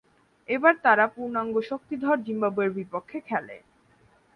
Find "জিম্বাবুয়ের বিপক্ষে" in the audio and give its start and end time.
2.25-3.17